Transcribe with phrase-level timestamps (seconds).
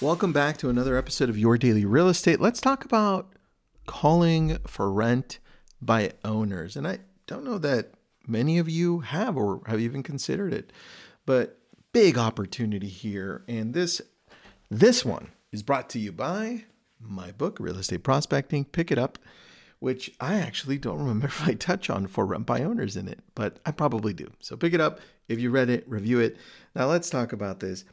[0.00, 2.40] Welcome back to another episode of Your Daily Real Estate.
[2.40, 3.34] Let's talk about
[3.86, 5.40] calling for rent
[5.82, 6.76] by owners.
[6.76, 10.72] And I don't know that many of you have or have even considered it,
[11.26, 11.58] but
[11.92, 13.42] big opportunity here.
[13.48, 14.00] And this
[14.70, 16.66] this one is brought to you by
[17.00, 18.66] my book, Real Estate Prospecting.
[18.66, 19.18] Pick it up,
[19.80, 23.18] which I actually don't remember if I touch on for rent by owners in it,
[23.34, 24.30] but I probably do.
[24.38, 26.36] So pick it up if you read it, review it.
[26.76, 27.84] Now let's talk about this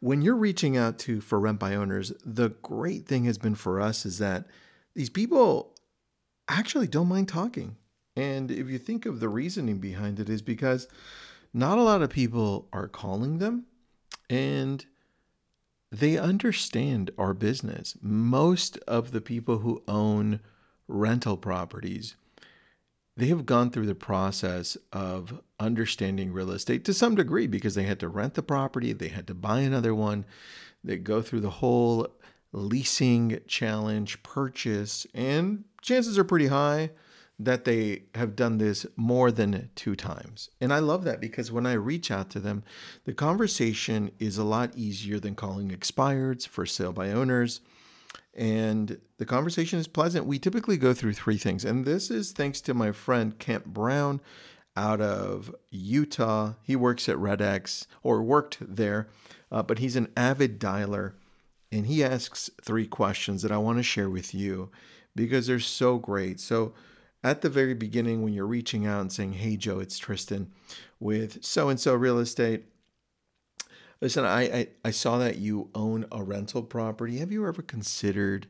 [0.00, 3.80] when you're reaching out to for rent by owners, the great thing has been for
[3.80, 4.46] us is that
[4.94, 5.74] these people
[6.48, 7.76] actually don't mind talking.
[8.16, 10.88] And if you think of the reasoning behind it is because
[11.52, 13.66] not a lot of people are calling them
[14.28, 14.84] and
[15.92, 17.96] they understand our business.
[18.00, 20.40] Most of the people who own
[20.88, 22.16] rental properties
[23.16, 27.82] they have gone through the process of understanding real estate to some degree because they
[27.82, 30.24] had to rent the property, they had to buy another one,
[30.82, 32.08] they go through the whole
[32.52, 36.90] leasing challenge, purchase, and chances are pretty high
[37.38, 40.50] that they have done this more than two times.
[40.60, 42.62] And I love that because when I reach out to them,
[43.04, 47.62] the conversation is a lot easier than calling expireds for sale by owners
[48.34, 50.26] and the conversation is pleasant.
[50.26, 54.20] We typically go through three things, and this is thanks to my friend Kent Brown
[54.76, 56.54] out of Utah.
[56.62, 59.08] He works at REDX or worked there,
[59.50, 61.14] uh, but he's an avid dialer,
[61.72, 64.70] and he asks three questions that I want to share with you
[65.14, 66.40] because they're so great.
[66.40, 66.74] So,
[67.22, 70.50] at the very beginning, when you're reaching out and saying, Hey, Joe, it's Tristan
[70.98, 72.64] with so and so real estate,
[74.00, 77.18] Listen, I, I, I saw that you own a rental property.
[77.18, 78.46] Have you ever considered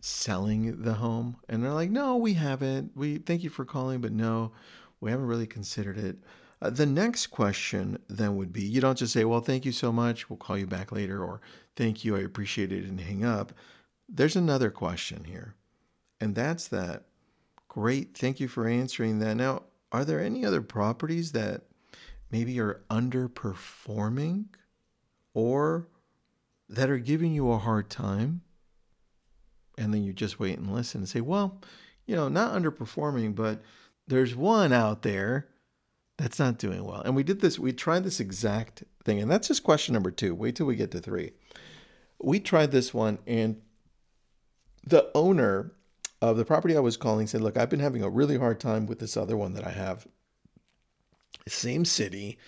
[0.00, 1.36] selling the home?
[1.48, 2.92] And they're like, no, we haven't.
[2.94, 4.52] We thank you for calling, but no,
[5.00, 6.18] we haven't really considered it.
[6.62, 9.92] Uh, the next question then would be you don't just say, well, thank you so
[9.92, 10.30] much.
[10.30, 11.40] We'll call you back later, or
[11.76, 13.52] thank you, I appreciate it, and hang up.
[14.08, 15.54] There's another question here,
[16.20, 17.04] and that's that.
[17.68, 19.34] Great, thank you for answering that.
[19.34, 21.62] Now, are there any other properties that
[22.30, 24.46] maybe are underperforming
[25.38, 25.86] or
[26.68, 28.40] that are giving you a hard time.
[29.78, 31.60] And then you just wait and listen and say, well,
[32.06, 33.62] you know, not underperforming, but
[34.08, 35.46] there's one out there
[36.16, 37.02] that's not doing well.
[37.02, 39.20] And we did this, we tried this exact thing.
[39.20, 40.34] And that's just question number two.
[40.34, 41.30] Wait till we get to three.
[42.20, 43.60] We tried this one, and
[44.84, 45.70] the owner
[46.20, 48.86] of the property I was calling said, Look, I've been having a really hard time
[48.86, 50.04] with this other one that I have.
[51.46, 52.38] Same city,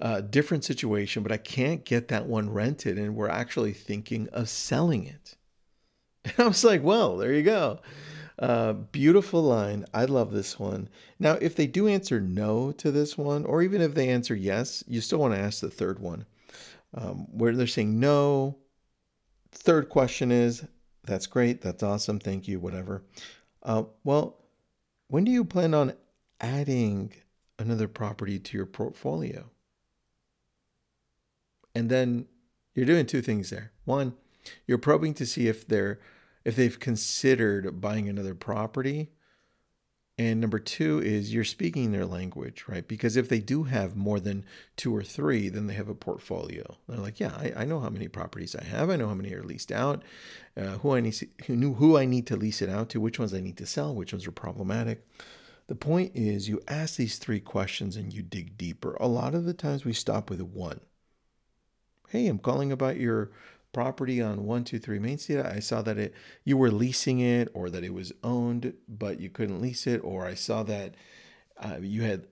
[0.00, 2.98] uh, different situation, but I can't get that one rented.
[2.98, 5.36] And we're actually thinking of selling it.
[6.24, 7.80] And I was like, well, there you go.
[8.38, 9.84] Uh, beautiful line.
[9.92, 10.88] I love this one.
[11.18, 14.84] Now, if they do answer no to this one, or even if they answer yes,
[14.86, 16.26] you still want to ask the third one
[16.94, 18.56] um, where they're saying no.
[19.52, 20.64] Third question is,
[21.04, 21.60] that's great.
[21.60, 22.18] That's awesome.
[22.18, 22.60] Thank you.
[22.60, 23.02] Whatever.
[23.62, 24.38] Uh, well,
[25.08, 25.94] when do you plan on
[26.40, 27.12] adding
[27.58, 29.50] another property to your portfolio?
[31.74, 32.26] And then
[32.74, 33.72] you're doing two things there.
[33.84, 34.14] One,
[34.66, 36.00] you're probing to see if they're
[36.44, 39.10] if they've considered buying another property.
[40.18, 42.86] And number two is you're speaking their language, right?
[42.86, 44.44] Because if they do have more than
[44.76, 46.76] two or three, then they have a portfolio.
[46.86, 48.90] They're like, yeah, I, I know how many properties I have.
[48.90, 50.02] I know how many are leased out,
[50.56, 53.18] uh, who I need to, who, who I need to lease it out to, which
[53.18, 55.06] ones I need to sell, which ones are problematic.
[55.68, 58.96] The point is, you ask these three questions and you dig deeper.
[59.00, 60.80] A lot of the times we stop with one
[62.12, 63.30] hey, I'm calling about your
[63.72, 65.40] property on 123 Main Street.
[65.40, 66.14] I saw that it
[66.44, 69.98] you were leasing it or that it was owned, but you couldn't lease it.
[70.04, 70.94] Or I saw that
[71.56, 72.26] uh, you had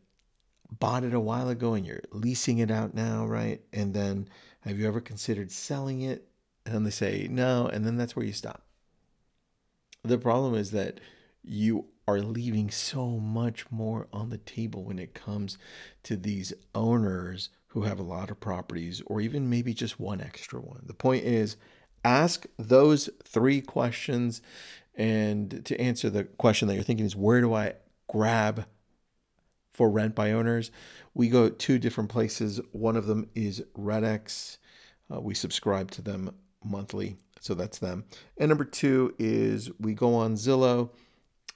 [0.79, 3.63] bought it a while ago and you're leasing it out now, right?
[3.73, 4.29] And then
[4.61, 6.29] have you ever considered selling it?
[6.67, 8.63] And then they say no, and then that's where you stop.
[10.05, 11.01] The problem is that
[11.43, 15.57] you are leaving so much more on the table when it comes
[16.03, 20.61] to these owners who have a lot of properties or even maybe just one extra
[20.61, 20.83] one.
[20.87, 21.57] The point is
[22.05, 24.43] ask those three questions
[24.95, 27.75] and to answer the question that you're thinking is where do I
[28.09, 28.67] grab
[29.73, 30.71] for rent by owners?
[31.15, 32.61] We go two different places.
[32.73, 34.59] One of them is REDX.
[35.13, 36.35] Uh, we subscribe to them
[36.65, 38.05] monthly, so that's them.
[38.37, 40.91] And number two is we go on Zillow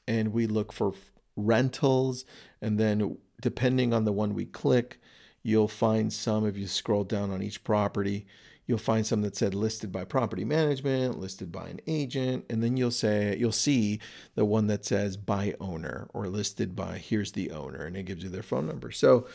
[0.07, 0.95] and we look for
[1.37, 2.25] rentals
[2.63, 5.01] and then depending on the one we click
[5.45, 8.27] You'll find some, if you scroll down on each property,
[8.67, 12.77] you'll find some that said listed by property management, listed by an agent, and then
[12.77, 14.01] you'll say you'll see
[14.35, 18.25] the one that says by owner or listed by here's the owner, and it gives
[18.25, 18.91] you their phone number.
[18.91, 19.29] So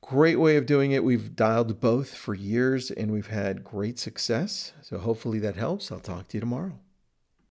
[0.00, 1.04] Great way of doing it.
[1.04, 4.72] We've dialed both for years and we've had great success.
[4.80, 5.92] So hopefully that helps.
[5.92, 6.78] I'll talk to you tomorrow.